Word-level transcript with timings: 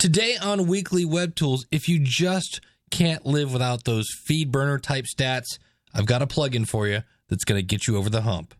Today 0.00 0.38
on 0.40 0.66
Weekly 0.66 1.04
Web 1.04 1.34
Tools, 1.34 1.66
if 1.70 1.86
you 1.86 1.98
just 1.98 2.62
can't 2.90 3.26
live 3.26 3.52
without 3.52 3.84
those 3.84 4.06
FeedBurner 4.26 4.80
type 4.80 5.04
stats, 5.04 5.58
I've 5.92 6.06
got 6.06 6.22
a 6.22 6.26
plugin 6.26 6.66
for 6.66 6.88
you 6.88 7.02
that's 7.28 7.44
going 7.44 7.58
to 7.58 7.62
get 7.62 7.86
you 7.86 7.98
over 7.98 8.08
the 8.08 8.22
hump. 8.22 8.54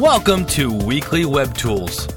Welcome 0.00 0.44
to 0.46 0.72
Weekly 0.72 1.24
Web 1.24 1.56
Tools. 1.56 2.08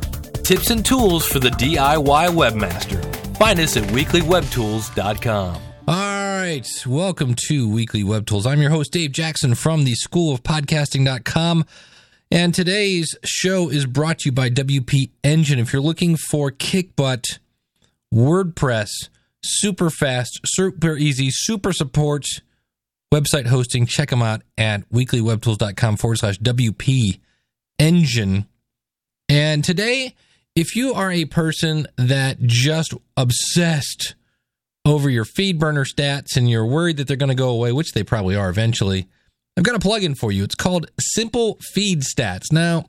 Tips 0.42 0.72
and 0.72 0.84
tools 0.84 1.24
for 1.24 1.38
the 1.38 1.52
DIY 1.52 2.30
webmaster. 2.30 3.38
Find 3.38 3.60
us 3.60 3.78
at 3.78 3.84
weeklywebtools.com. 3.90 5.62
All 5.88 6.40
right, 6.40 6.68
welcome 6.88 7.36
to 7.46 7.70
Weekly 7.72 8.04
Web 8.04 8.26
Tools. 8.26 8.48
I'm 8.48 8.60
your 8.60 8.72
host, 8.72 8.92
Dave 8.92 9.12
Jackson 9.12 9.54
from 9.54 9.84
the 9.84 9.94
School 9.94 10.34
of 10.34 10.42
Podcasting.com. 10.42 11.66
And 12.32 12.56
today's 12.56 13.16
show 13.24 13.70
is 13.70 13.86
brought 13.86 14.18
to 14.20 14.30
you 14.30 14.32
by 14.32 14.50
WP 14.50 15.12
Engine. 15.24 15.60
If 15.60 15.74
you're 15.74 15.82
looking 15.84 16.18
for 16.18 16.50
kick 16.50 16.96
butt 16.96 17.38
WordPress, 18.14 19.10
super 19.44 19.90
fast, 19.90 20.40
super 20.46 20.96
easy, 20.96 21.30
super 21.32 21.74
support 21.74 22.26
website 23.14 23.48
hosting, 23.48 23.86
check 23.86 24.10
them 24.10 24.22
out 24.22 24.42
at 24.58 24.90
weeklywebtools.com 24.90 25.98
forward 25.98 26.18
slash 26.18 26.40
WP 26.40 27.20
Engine. 27.80 28.48
And 29.30 29.64
today, 29.64 30.16
if 30.56 30.76
you 30.76 30.94
are 30.94 31.12
a 31.12 31.26
person 31.26 31.88
that 31.98 32.40
just 32.42 32.94
obsessed 33.18 34.16
over 34.86 35.10
your 35.10 35.26
FeedBurner 35.26 35.86
stats 35.88 36.36
and 36.36 36.50
you're 36.50 36.66
worried 36.66 36.98
that 36.98 37.08
they're 37.08 37.18
going 37.18 37.30
to 37.30 37.36
go 37.36 37.50
away, 37.50 37.72
which 37.72 37.94
they 37.94 38.04
probably 38.04 38.36
are 38.36 38.50
eventually, 38.50 39.08
I've 39.58 39.64
got 39.64 39.76
a 39.76 39.80
plugin 39.80 40.18
for 40.18 40.32
you. 40.32 40.44
It's 40.44 40.56
called 40.56 40.92
Simple 41.00 41.58
Feed 41.74 42.02
Stats. 42.02 42.52
Now, 42.52 42.86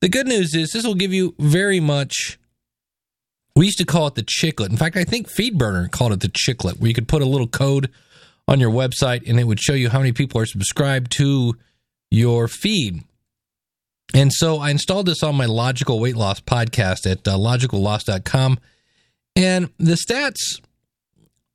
the 0.00 0.08
good 0.08 0.26
news 0.26 0.54
is 0.54 0.70
this 0.70 0.84
will 0.84 0.94
give 0.94 1.12
you 1.12 1.34
very 1.38 1.80
much. 1.80 2.38
We 3.56 3.64
used 3.64 3.78
to 3.78 3.86
call 3.86 4.06
it 4.06 4.14
the 4.14 4.22
chiclet. 4.22 4.68
In 4.68 4.76
fact, 4.76 4.96
I 4.96 5.04
think 5.04 5.28
FeedBurner 5.28 5.90
called 5.90 6.12
it 6.12 6.20
the 6.20 6.28
chiclet, 6.28 6.78
where 6.78 6.88
you 6.88 6.94
could 6.94 7.08
put 7.08 7.22
a 7.22 7.26
little 7.26 7.48
code 7.48 7.90
on 8.46 8.60
your 8.60 8.70
website 8.70 9.28
and 9.28 9.40
it 9.40 9.44
would 9.44 9.58
show 9.58 9.72
you 9.72 9.88
how 9.88 9.98
many 9.98 10.12
people 10.12 10.40
are 10.40 10.46
subscribed 10.46 11.10
to 11.12 11.56
your 12.10 12.48
feed. 12.48 13.02
And 14.14 14.32
so 14.32 14.58
I 14.58 14.70
installed 14.70 15.06
this 15.06 15.22
on 15.22 15.34
my 15.34 15.46
Logical 15.46 15.98
Weight 15.98 16.16
Loss 16.16 16.40
podcast 16.40 17.10
at 17.10 17.26
uh, 17.26 17.36
logicalloss.com. 17.36 18.58
And 19.34 19.70
the 19.78 19.96
stats 19.96 20.60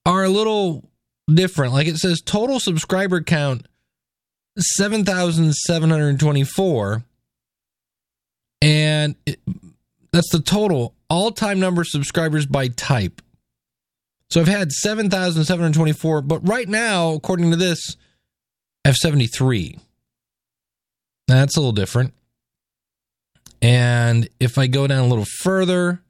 are 0.06 0.24
a 0.24 0.30
little 0.30 0.90
different. 1.32 1.74
Like 1.74 1.88
it 1.88 1.98
says 1.98 2.22
total 2.26 2.60
subscriber 2.60 3.22
count 3.22 3.68
7,724. 4.58 7.04
And 8.64 9.16
it, 9.26 9.40
that's 10.12 10.30
the 10.32 10.42
total 10.42 10.94
all 11.12 11.30
time 11.30 11.60
number 11.60 11.82
of 11.82 11.88
subscribers 11.88 12.46
by 12.46 12.70
type. 12.70 13.22
So 14.30 14.40
I've 14.40 14.48
had 14.48 14.72
7,724, 14.72 16.22
but 16.22 16.48
right 16.48 16.70
now, 16.70 17.12
according 17.12 17.52
to 17.52 17.58
this, 17.58 17.98
I 18.86 18.90
have 18.90 18.96
73. 18.96 19.78
That's 21.28 21.58
a 21.58 21.60
little 21.60 21.74
different. 21.74 22.14
And 23.62 24.30
if 24.40 24.58
I 24.58 24.68
go 24.68 24.88
down 24.88 25.04
a 25.04 25.08
little 25.08 25.28
further, 25.42 26.02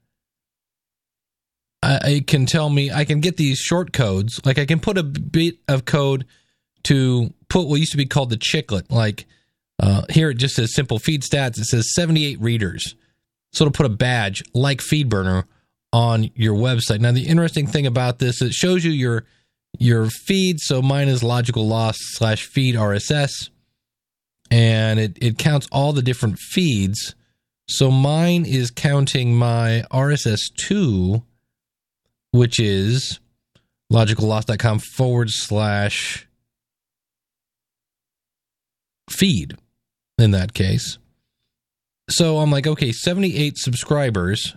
I, 1.81 1.99
I 2.03 2.23
can 2.25 2.45
tell 2.45 2.69
me 2.69 2.91
I 2.91 3.03
can 3.03 3.21
get 3.21 3.37
these 3.37 3.57
short 3.57 3.91
codes. 3.93 4.39
Like 4.45 4.59
I 4.59 4.67
can 4.67 4.79
put 4.79 4.99
a 4.99 5.03
bit 5.03 5.55
of 5.67 5.85
code 5.85 6.27
to 6.83 7.33
put 7.49 7.67
what 7.67 7.79
used 7.79 7.91
to 7.93 7.97
be 7.97 8.05
called 8.05 8.29
the 8.29 8.37
chiclet. 8.37 8.91
Like 8.91 9.25
uh, 9.79 10.03
here 10.11 10.29
it 10.29 10.37
just 10.37 10.55
says 10.55 10.75
simple 10.75 10.99
feed 10.99 11.23
stats. 11.23 11.57
It 11.57 11.65
says 11.65 11.91
78 11.95 12.39
readers. 12.39 12.95
So 13.51 13.65
it'll 13.65 13.73
put 13.73 13.85
a 13.85 13.89
badge 13.89 14.43
like 14.53 14.79
FeedBurner 14.79 15.45
on 15.93 16.29
your 16.35 16.55
website. 16.55 16.99
Now 16.99 17.11
the 17.11 17.27
interesting 17.27 17.67
thing 17.67 17.85
about 17.85 18.19
this, 18.19 18.41
it 18.41 18.53
shows 18.53 18.85
you 18.85 18.91
your 18.91 19.25
your 19.79 20.07
feed. 20.09 20.59
So 20.59 20.81
mine 20.81 21.07
is 21.07 21.23
logical 21.23 21.67
loss 21.67 21.97
slash 21.99 22.45
feed 22.45 22.75
RSS. 22.75 23.49
And 24.49 24.99
it, 24.99 25.17
it 25.21 25.37
counts 25.37 25.67
all 25.71 25.93
the 25.93 26.01
different 26.01 26.37
feeds. 26.37 27.15
So 27.69 27.89
mine 27.89 28.45
is 28.45 28.69
counting 28.69 29.33
my 29.35 29.85
RSS2, 29.91 31.23
which 32.31 32.59
is 32.59 33.21
logicalloss.com 33.91 34.79
forward 34.79 35.29
slash 35.31 36.27
feed 39.09 39.55
in 40.17 40.31
that 40.31 40.53
case. 40.53 40.97
So 42.11 42.39
I'm 42.39 42.51
like, 42.51 42.67
okay, 42.67 42.91
78 42.91 43.57
subscribers, 43.57 44.53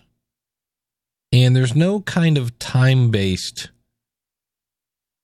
and 1.33 1.55
there's 1.55 1.77
no 1.77 2.01
kind 2.01 2.37
of 2.37 2.59
time 2.59 3.13
based 3.13 3.71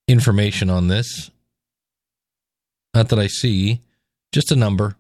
information 0.07 0.71
on 0.71 0.87
this. 0.87 1.33
Not 2.95 3.09
that 3.09 3.19
I 3.19 3.27
see, 3.27 3.81
just 4.33 4.53
a 4.53 4.57
number. 4.57 4.95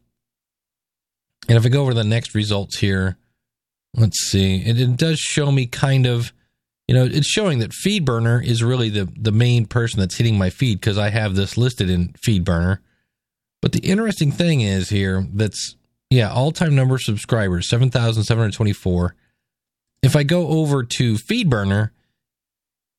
And 1.48 1.56
if 1.56 1.64
I 1.64 1.68
go 1.68 1.82
over 1.82 1.92
to 1.92 1.98
the 1.98 2.04
next 2.04 2.34
results 2.34 2.78
here, 2.78 3.16
let's 3.94 4.20
see, 4.28 4.56
it, 4.56 4.80
it 4.80 4.96
does 4.96 5.20
show 5.20 5.52
me 5.52 5.66
kind 5.66 6.06
of, 6.06 6.32
you 6.88 6.96
know, 6.96 7.04
it's 7.04 7.28
showing 7.28 7.60
that 7.60 7.70
FeedBurner 7.70 8.44
is 8.44 8.64
really 8.64 8.88
the, 8.88 9.08
the 9.16 9.32
main 9.32 9.66
person 9.66 10.00
that's 10.00 10.16
hitting 10.16 10.36
my 10.36 10.50
feed 10.50 10.80
because 10.80 10.98
I 10.98 11.10
have 11.10 11.36
this 11.36 11.56
listed 11.56 11.90
in 11.90 12.12
FeedBurner. 12.26 12.78
But 13.62 13.70
the 13.70 13.80
interesting 13.80 14.32
thing 14.32 14.62
is 14.62 14.88
here 14.88 15.26
that's, 15.32 15.76
yeah, 16.10 16.32
all 16.32 16.50
time 16.50 16.74
number 16.74 16.96
of 16.96 17.02
subscribers, 17.02 17.68
7,724. 17.68 19.14
If 20.02 20.16
I 20.16 20.24
go 20.24 20.48
over 20.48 20.82
to 20.82 21.14
FeedBurner, 21.14 21.90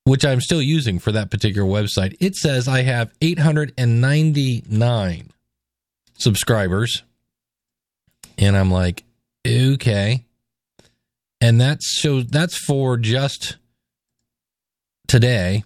which 0.05 0.25
I'm 0.25 0.41
still 0.41 0.61
using 0.61 0.97
for 0.97 1.11
that 1.11 1.29
particular 1.29 1.67
website, 1.67 2.15
it 2.19 2.35
says 2.35 2.67
I 2.67 2.81
have 2.83 3.11
899 3.21 5.29
subscribers. 6.17 7.03
And 8.37 8.57
I'm 8.57 8.71
like, 8.71 9.03
okay. 9.45 10.25
And 11.41 11.59
that's 11.59 11.99
shows 11.99 12.27
that's 12.27 12.57
for 12.57 12.97
just 12.97 13.57
today. 15.07 15.63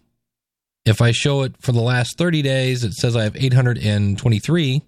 If 0.85 1.01
I 1.01 1.11
show 1.11 1.43
it 1.43 1.55
for 1.59 1.71
the 1.71 1.81
last 1.81 2.17
30 2.17 2.41
days, 2.41 2.83
it 2.83 2.93
says 2.93 3.15
I 3.15 3.23
have 3.23 3.35
823. 3.35 4.81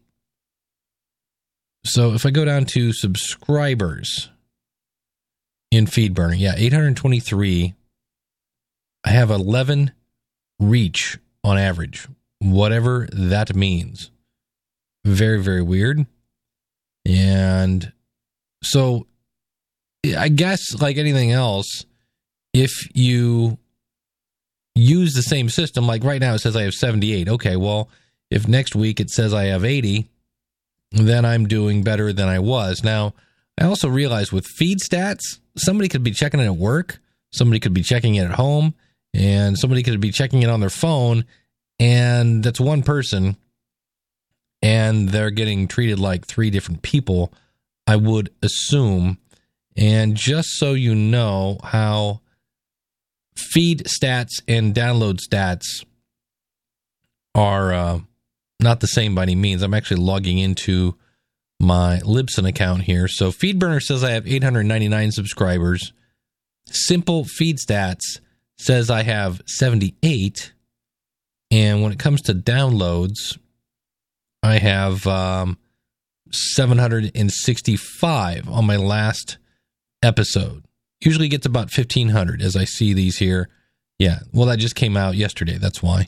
So 1.87 2.13
if 2.13 2.25
I 2.25 2.31
go 2.31 2.43
down 2.43 2.65
to 2.65 2.91
subscribers 2.91 4.29
in 5.71 5.85
FeedBurner, 5.85 6.37
yeah, 6.37 6.53
823. 6.57 7.73
I 9.05 9.09
have 9.09 9.31
11 9.31 9.91
reach 10.59 11.17
on 11.43 11.57
average, 11.57 12.07
whatever 12.39 13.07
that 13.13 13.55
means. 13.55 14.11
Very, 15.05 15.41
very 15.41 15.61
weird. 15.61 16.05
And 17.05 17.93
so 18.61 19.07
I 20.17 20.27
guess, 20.27 20.79
like 20.81 20.97
anything 20.97 21.31
else, 21.31 21.85
if 22.53 22.71
you 22.93 23.57
use 24.75 25.13
the 25.13 25.21
same 25.21 25.49
system, 25.49 25.87
like 25.87 26.03
right 26.03 26.19
now 26.19 26.33
it 26.33 26.39
says 26.39 26.55
I 26.55 26.63
have 26.63 26.73
78. 26.73 27.29
Okay, 27.29 27.55
well, 27.55 27.89
if 28.29 28.47
next 28.47 28.75
week 28.75 28.99
it 28.99 29.09
says 29.09 29.33
I 29.33 29.45
have 29.45 29.63
80, 29.63 30.09
then 30.91 31.25
I'm 31.25 31.47
doing 31.47 31.83
better 31.83 32.13
than 32.13 32.27
I 32.27 32.39
was. 32.39 32.83
Now, 32.83 33.13
I 33.59 33.65
also 33.65 33.89
realize 33.89 34.31
with 34.31 34.45
feed 34.45 34.79
stats, 34.79 35.39
somebody 35.57 35.89
could 35.89 36.03
be 36.03 36.11
checking 36.11 36.39
it 36.39 36.45
at 36.45 36.55
work, 36.55 36.99
somebody 37.33 37.59
could 37.59 37.73
be 37.73 37.83
checking 37.83 38.15
it 38.15 38.25
at 38.25 38.31
home, 38.31 38.75
and 39.13 39.57
somebody 39.57 39.83
could 39.83 39.99
be 39.99 40.11
checking 40.11 40.43
it 40.43 40.49
on 40.49 40.59
their 40.59 40.69
phone, 40.69 41.25
and 41.79 42.43
that's 42.43 42.59
one 42.59 42.83
person, 42.83 43.37
and 44.61 45.09
they're 45.09 45.31
getting 45.31 45.67
treated 45.67 45.99
like 45.99 46.25
three 46.25 46.49
different 46.49 46.81
people, 46.81 47.33
I 47.85 47.95
would 47.95 48.29
assume. 48.41 49.17
And 49.75 50.15
just 50.15 50.49
so 50.57 50.73
you 50.73 50.95
know 50.95 51.59
how 51.63 52.21
feed 53.35 53.85
stats 53.85 54.41
and 54.47 54.73
download 54.73 55.19
stats 55.19 55.85
are 57.35 57.73
uh, 57.73 57.99
not 58.59 58.79
the 58.79 58.87
same 58.87 59.15
by 59.15 59.23
any 59.23 59.35
means. 59.35 59.61
I'm 59.61 59.73
actually 59.73 60.01
logging 60.01 60.39
into 60.39 60.95
my 61.59 61.99
Libsyn 62.03 62.47
account 62.47 62.83
here. 62.83 63.07
So 63.07 63.31
FeedBurner 63.31 63.81
says 63.81 64.03
I 64.03 64.11
have 64.11 64.27
899 64.27 65.11
subscribers. 65.11 65.93
Simple 66.65 67.25
Feed 67.25 67.57
Stats 67.57 68.19
says 68.57 68.89
I 68.89 69.03
have 69.03 69.41
78. 69.45 70.53
And 71.51 71.81
when 71.81 71.91
it 71.91 71.99
comes 71.99 72.21
to 72.23 72.33
downloads, 72.33 73.37
I 74.43 74.57
have 74.57 75.07
um, 75.07 75.57
765 76.31 78.49
on 78.49 78.65
my 78.65 78.75
last 78.75 79.37
episode. 80.03 80.65
Usually 81.03 81.27
gets 81.27 81.45
about 81.45 81.75
1500 81.75 82.41
as 82.41 82.55
I 82.55 82.65
see 82.65 82.93
these 82.93 83.17
here. 83.17 83.49
Yeah, 83.99 84.19
well, 84.31 84.47
that 84.47 84.59
just 84.59 84.75
came 84.75 84.97
out 84.97 85.15
yesterday. 85.15 85.57
That's 85.57 85.81
why. 85.81 86.07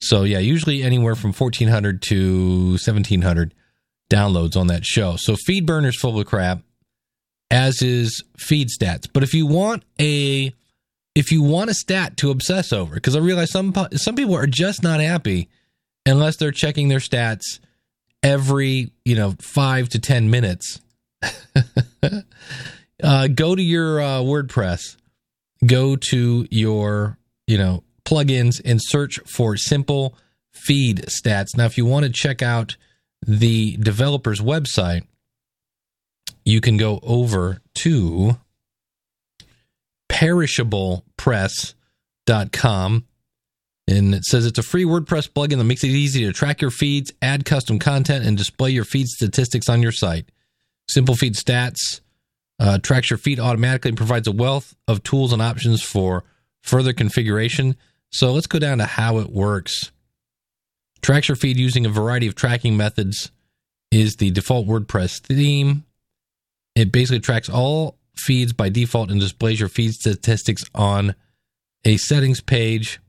So, 0.00 0.24
yeah, 0.24 0.38
usually 0.38 0.82
anywhere 0.82 1.14
from 1.14 1.32
1400 1.32 2.02
to 2.02 2.70
1700 2.72 3.54
downloads 4.10 4.56
on 4.56 4.66
that 4.68 4.84
show. 4.84 5.16
So, 5.16 5.36
FeedBurner's 5.48 5.98
full 5.98 6.18
of 6.18 6.26
crap, 6.26 6.62
as 7.50 7.82
is 7.82 8.22
Feed 8.36 8.68
Stats. 8.68 9.08
But 9.12 9.22
if 9.22 9.34
you 9.34 9.46
want 9.46 9.84
a 10.00 10.52
if 11.16 11.32
you 11.32 11.42
want 11.42 11.70
a 11.70 11.74
stat 11.74 12.18
to 12.18 12.30
obsess 12.30 12.74
over, 12.74 12.94
because 12.94 13.16
I 13.16 13.20
realize 13.20 13.50
some 13.50 13.74
some 13.92 14.14
people 14.14 14.36
are 14.36 14.46
just 14.46 14.82
not 14.82 15.00
happy 15.00 15.48
unless 16.04 16.36
they're 16.36 16.52
checking 16.52 16.88
their 16.88 16.98
stats 16.98 17.58
every 18.22 18.92
you 19.04 19.16
know 19.16 19.34
five 19.40 19.88
to 19.90 19.98
ten 19.98 20.30
minutes. 20.30 20.80
uh, 23.02 23.28
go 23.28 23.56
to 23.56 23.62
your 23.62 24.00
uh, 24.00 24.20
WordPress, 24.20 24.96
go 25.64 25.96
to 25.96 26.46
your 26.50 27.18
you 27.46 27.56
know 27.56 27.82
plugins, 28.06 28.60
and 28.64 28.80
search 28.82 29.18
for 29.26 29.56
simple 29.56 30.14
feed 30.52 31.04
stats. 31.06 31.56
Now, 31.56 31.66
if 31.66 31.76
you 31.76 31.84
want 31.84 32.06
to 32.06 32.12
check 32.12 32.42
out 32.42 32.76
the 33.26 33.76
developer's 33.76 34.40
website, 34.40 35.02
you 36.44 36.60
can 36.60 36.76
go 36.76 37.00
over 37.02 37.60
to 37.74 38.38
perishablepress.com. 40.08 43.06
And 43.88 44.14
it 44.14 44.24
says 44.24 44.46
it's 44.46 44.58
a 44.58 44.64
free 44.64 44.84
WordPress 44.84 45.30
plugin 45.30 45.58
that 45.58 45.64
makes 45.64 45.84
it 45.84 45.90
easy 45.90 46.24
to 46.24 46.32
track 46.32 46.60
your 46.60 46.72
feeds, 46.72 47.12
add 47.22 47.44
custom 47.44 47.78
content, 47.78 48.26
and 48.26 48.36
display 48.36 48.70
your 48.70 48.84
feed 48.84 49.06
statistics 49.06 49.68
on 49.68 49.80
your 49.80 49.92
site. 49.92 50.28
Simple 50.88 51.14
Feed 51.14 51.34
Stats 51.34 52.00
uh, 52.58 52.78
tracks 52.78 53.10
your 53.10 53.18
feed 53.18 53.38
automatically 53.38 53.90
and 53.90 53.98
provides 53.98 54.26
a 54.26 54.32
wealth 54.32 54.74
of 54.88 55.02
tools 55.02 55.32
and 55.32 55.42
options 55.42 55.82
for 55.82 56.24
further 56.62 56.92
configuration. 56.92 57.76
So 58.12 58.32
let's 58.32 58.46
go 58.46 58.58
down 58.58 58.78
to 58.78 58.84
how 58.84 59.18
it 59.18 59.30
works. 59.30 59.90
Tracks 61.02 61.28
your 61.28 61.36
feed 61.36 61.56
using 61.56 61.86
a 61.86 61.90
variety 61.90 62.26
of 62.26 62.34
tracking 62.34 62.76
methods 62.76 63.30
is 63.90 64.16
the 64.16 64.30
default 64.30 64.66
WordPress 64.66 65.20
theme. 65.20 65.84
It 66.74 66.92
basically 66.92 67.20
tracks 67.20 67.48
all 67.48 67.98
feeds 68.16 68.52
by 68.52 68.68
default 68.68 69.10
and 69.10 69.20
displays 69.20 69.60
your 69.60 69.68
feed 69.68 69.92
statistics 69.92 70.64
on 70.74 71.14
a 71.84 71.96
settings 71.96 72.40
page. 72.40 73.00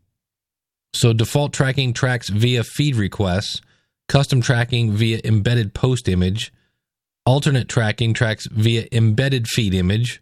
So 0.93 1.13
default 1.13 1.53
tracking 1.53 1.93
tracks 1.93 2.29
via 2.29 2.63
feed 2.63 2.95
requests, 2.95 3.61
custom 4.07 4.41
tracking 4.41 4.91
via 4.91 5.19
embedded 5.23 5.73
post 5.73 6.07
image, 6.07 6.53
alternate 7.25 7.67
tracking 7.67 8.13
tracks 8.13 8.47
via 8.47 8.87
embedded 8.91 9.47
feed 9.47 9.73
image, 9.73 10.21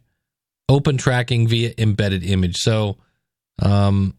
open 0.69 0.97
tracking 0.97 1.47
via 1.47 1.73
embedded 1.77 2.23
image. 2.23 2.57
So 2.57 2.97
um, 3.61 4.15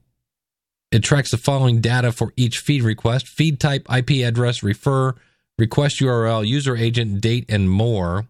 it 0.93 1.01
tracks 1.01 1.31
the 1.31 1.37
following 1.37 1.81
data 1.81 2.13
for 2.13 2.33
each 2.37 2.59
feed 2.59 2.83
request 2.83 3.29
feed 3.29 3.59
type, 3.59 3.87
IP 3.95 4.25
address, 4.25 4.63
refer, 4.63 5.15
request 5.59 6.01
URL, 6.01 6.47
user 6.47 6.77
agent, 6.77 7.21
date, 7.21 7.47
and 7.49 7.69
more. 7.69 8.27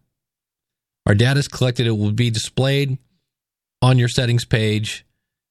Our 1.06 1.14
data 1.14 1.40
is 1.40 1.48
collected. 1.48 1.86
It 1.86 1.92
will 1.92 2.12
be 2.12 2.30
displayed 2.30 2.98
on 3.82 3.98
your 3.98 4.08
settings 4.08 4.44
page. 4.44 5.04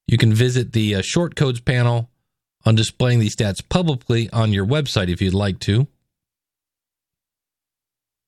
You 0.07 0.17
can 0.17 0.33
visit 0.33 0.73
the 0.73 0.95
uh, 0.95 0.99
shortcodes 1.01 1.63
panel 1.63 2.09
on 2.65 2.75
displaying 2.75 3.19
these 3.19 3.35
stats 3.35 3.67
publicly 3.67 4.29
on 4.31 4.51
your 4.51 4.65
website 4.65 5.09
if 5.09 5.21
you'd 5.21 5.33
like 5.33 5.59
to. 5.59 5.87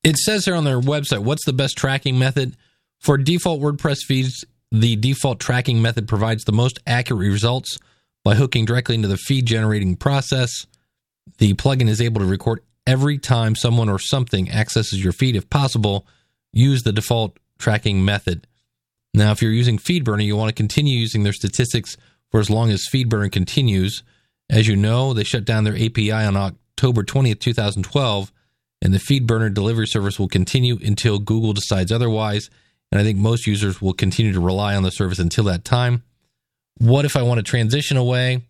It 0.04 0.16
says 0.16 0.44
here 0.44 0.54
on 0.54 0.64
their 0.64 0.80
website 0.80 1.24
what's 1.24 1.44
the 1.44 1.52
best 1.52 1.76
tracking 1.76 2.18
method? 2.18 2.56
For 3.00 3.18
default 3.18 3.60
WordPress 3.60 3.98
feeds, 4.06 4.44
the 4.70 4.96
default 4.96 5.40
tracking 5.40 5.82
method 5.82 6.08
provides 6.08 6.44
the 6.44 6.52
most 6.52 6.78
accurate 6.86 7.30
results 7.30 7.78
by 8.24 8.34
hooking 8.34 8.64
directly 8.64 8.94
into 8.94 9.08
the 9.08 9.16
feed 9.16 9.46
generating 9.46 9.96
process. 9.96 10.66
The 11.38 11.54
plugin 11.54 11.88
is 11.88 12.00
able 12.00 12.20
to 12.20 12.26
record 12.26 12.60
every 12.86 13.18
time 13.18 13.54
someone 13.54 13.88
or 13.88 13.98
something 13.98 14.50
accesses 14.50 15.02
your 15.02 15.12
feed 15.12 15.36
if 15.36 15.48
possible 15.50 16.06
use 16.52 16.82
the 16.82 16.92
default 16.92 17.38
tracking 17.58 18.04
method. 18.04 18.46
Now, 19.14 19.32
if 19.32 19.42
you're 19.42 19.52
using 19.52 19.78
FeedBurner, 19.78 20.24
you 20.24 20.36
want 20.36 20.48
to 20.48 20.54
continue 20.54 20.98
using 20.98 21.22
their 21.22 21.32
statistics 21.32 21.96
for 22.30 22.40
as 22.40 22.50
long 22.50 22.70
as 22.70 22.86
FeedBurner 22.92 23.32
continues. 23.32 24.02
As 24.50 24.66
you 24.66 24.76
know, 24.76 25.12
they 25.12 25.24
shut 25.24 25.44
down 25.44 25.64
their 25.64 25.76
API 25.76 26.12
on 26.12 26.36
October 26.36 27.02
20th, 27.02 27.40
2012, 27.40 28.32
and 28.82 28.94
the 28.94 28.98
FeedBurner 28.98 29.52
delivery 29.52 29.86
service 29.86 30.18
will 30.18 30.28
continue 30.28 30.78
until 30.82 31.18
Google 31.18 31.52
decides 31.52 31.90
otherwise. 31.90 32.48
And 32.90 33.00
I 33.00 33.04
think 33.04 33.18
most 33.18 33.46
users 33.46 33.82
will 33.82 33.92
continue 33.92 34.32
to 34.32 34.40
rely 34.40 34.74
on 34.74 34.82
the 34.82 34.90
service 34.90 35.18
until 35.18 35.44
that 35.44 35.64
time. 35.64 36.04
What 36.78 37.04
if 37.04 37.16
I 37.16 37.22
want 37.22 37.38
to 37.38 37.42
transition 37.42 37.96
away? 37.96 38.42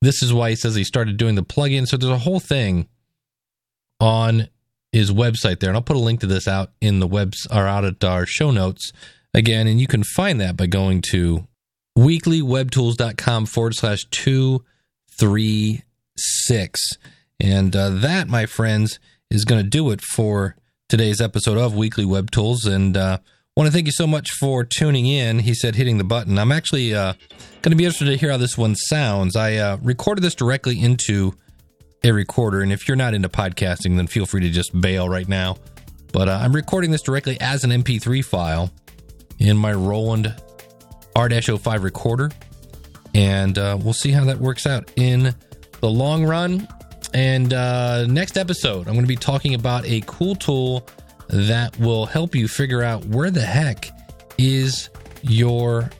This 0.00 0.22
is 0.22 0.32
why 0.32 0.50
he 0.50 0.56
says 0.56 0.74
he 0.74 0.84
started 0.84 1.16
doing 1.16 1.34
the 1.34 1.42
plugin. 1.42 1.86
So 1.86 1.96
there's 1.96 2.12
a 2.12 2.18
whole 2.18 2.40
thing 2.40 2.88
on 4.00 4.48
his 4.92 5.10
website 5.10 5.60
there, 5.60 5.70
and 5.70 5.76
I'll 5.76 5.82
put 5.82 5.96
a 5.96 6.00
link 6.00 6.20
to 6.20 6.26
this 6.26 6.48
out 6.48 6.70
in 6.80 7.00
the 7.00 7.06
webs 7.06 7.46
or 7.50 7.66
out 7.66 7.84
at 7.84 8.02
our 8.04 8.26
show 8.26 8.50
notes 8.50 8.92
again, 9.34 9.66
and 9.66 9.80
you 9.80 9.86
can 9.86 10.02
find 10.02 10.40
that 10.40 10.56
by 10.56 10.66
going 10.66 11.02
to 11.10 11.46
weeklywebtools.com 11.98 13.46
forward 13.46 13.74
slash 13.74 14.04
two 14.10 14.64
three 15.18 15.82
six. 16.16 16.80
And 17.40 17.74
uh, 17.74 17.90
that, 17.90 18.28
my 18.28 18.46
friends, 18.46 18.98
is 19.30 19.44
going 19.44 19.62
to 19.62 19.68
do 19.68 19.90
it 19.90 20.00
for 20.00 20.56
today's 20.88 21.20
episode 21.20 21.58
of 21.58 21.74
Weekly 21.74 22.04
Web 22.04 22.30
Tools. 22.30 22.64
And 22.64 22.96
uh, 22.96 23.18
want 23.58 23.66
to 23.66 23.72
thank 23.72 23.86
you 23.86 23.92
so 23.92 24.06
much 24.06 24.30
for 24.38 24.62
tuning 24.62 25.06
in. 25.06 25.40
He 25.40 25.52
said 25.52 25.74
hitting 25.74 25.98
the 25.98 26.04
button. 26.04 26.38
I'm 26.38 26.52
actually 26.52 26.94
uh, 26.94 27.14
going 27.60 27.72
to 27.72 27.76
be 27.76 27.84
interested 27.84 28.04
to 28.04 28.16
hear 28.16 28.30
how 28.30 28.36
this 28.36 28.56
one 28.56 28.76
sounds. 28.76 29.34
I 29.34 29.56
uh, 29.56 29.78
recorded 29.82 30.22
this 30.22 30.36
directly 30.36 30.80
into 30.80 31.34
a 32.04 32.12
recorder. 32.12 32.60
And 32.60 32.70
if 32.72 32.86
you're 32.86 32.96
not 32.96 33.14
into 33.14 33.28
podcasting, 33.28 33.96
then 33.96 34.06
feel 34.06 34.26
free 34.26 34.42
to 34.42 34.50
just 34.50 34.80
bail 34.80 35.08
right 35.08 35.28
now. 35.28 35.56
But 36.12 36.28
uh, 36.28 36.38
I'm 36.40 36.54
recording 36.54 36.92
this 36.92 37.02
directly 37.02 37.36
as 37.40 37.64
an 37.64 37.70
MP3 37.70 38.24
file 38.24 38.70
in 39.40 39.56
my 39.56 39.72
Roland 39.72 40.32
R-05 41.16 41.82
recorder. 41.82 42.30
And 43.12 43.58
uh, 43.58 43.76
we'll 43.82 43.92
see 43.92 44.12
how 44.12 44.24
that 44.26 44.38
works 44.38 44.68
out 44.68 44.92
in 44.94 45.34
the 45.80 45.90
long 45.90 46.24
run. 46.24 46.68
And 47.12 47.52
uh, 47.52 48.06
next 48.06 48.38
episode, 48.38 48.86
I'm 48.86 48.94
going 48.94 49.00
to 49.00 49.08
be 49.08 49.16
talking 49.16 49.54
about 49.54 49.84
a 49.84 50.00
cool 50.06 50.36
tool 50.36 50.86
that 51.28 51.78
will 51.78 52.06
help 52.06 52.34
you 52.34 52.48
figure 52.48 52.82
out 52.82 53.04
where 53.06 53.30
the 53.30 53.42
heck 53.42 53.90
is 54.38 54.90
your 55.22 55.90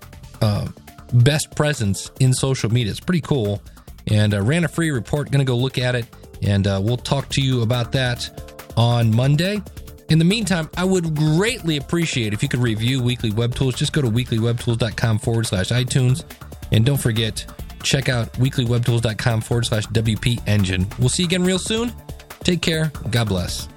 uh, 0.41 0.69
best 1.13 1.55
presence 1.55 2.11
in 2.21 2.33
social 2.33 2.71
media. 2.71 2.91
It's 2.91 3.01
pretty 3.01 3.21
cool 3.21 3.63
and 4.11 4.35
uh, 4.35 4.43
ran 4.43 4.65
a 4.65 4.69
free 4.69 4.91
report. 4.91 5.31
Going 5.31 5.45
to 5.45 5.51
go 5.51 5.57
look 5.57 5.79
at 5.79 5.95
it, 5.95 6.07
and 6.43 6.67
uh, 6.67 6.81
we'll 6.83 6.97
talk 6.97 7.29
to 7.31 7.43
you 7.43 7.63
about 7.63 7.93
that 7.93 8.31
on 8.77 9.15
Monday. 9.15 9.63
In 10.09 10.19
the 10.19 10.25
meantime, 10.25 10.71
I 10.77 10.85
would 10.85 11.15
greatly 11.15 11.77
appreciate 11.77 12.33
if 12.33 12.43
you 12.43 12.49
could 12.49 12.61
review 12.61 13.03
Weekly 13.03 13.31
Web 13.31 13.55
Tools. 13.55 13.75
Just 13.75 13.93
go 13.93 14.01
to 14.01 14.09
weeklywebtools.com 14.09 15.19
forward 15.19 15.47
slash 15.47 15.69
iTunes. 15.69 16.25
And 16.73 16.87
don't 16.87 16.97
forget, 16.97 17.45
check 17.83 18.09
out 18.09 18.33
weeklywebtools.com 18.35 19.43
forward 19.43 19.67
slash 19.67 19.87
WP 19.89 20.41
Engine. 20.47 20.87
We'll 20.99 21.11
see 21.11 21.25
you 21.25 21.29
again 21.29 21.45
real 21.45 21.59
soon. 21.59 21.93
Take 22.41 22.63
care. 22.63 22.91
God 23.11 23.29
bless. 23.29 23.69